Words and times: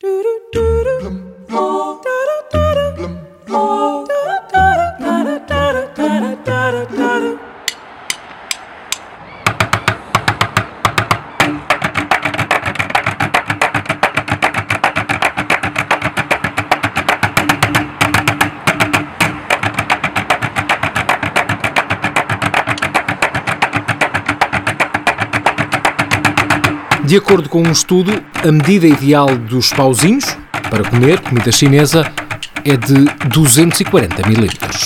Do 0.00 0.22
do 0.22 0.40
do 0.52 0.84
do. 0.84 1.37
De 27.08 27.16
acordo 27.16 27.48
com 27.48 27.62
um 27.62 27.72
estudo, 27.72 28.22
a 28.46 28.52
medida 28.52 28.86
ideal 28.86 29.34
dos 29.34 29.72
pauzinhos 29.72 30.26
para 30.68 30.84
comer 30.90 31.18
comida 31.20 31.50
chinesa 31.50 32.04
é 32.62 32.76
de 32.76 33.06
240 33.30 34.28
mililitros. 34.28 34.84